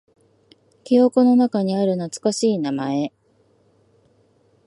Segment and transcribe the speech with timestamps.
[0.83, 3.13] 記憶の中にある懐かしい名前。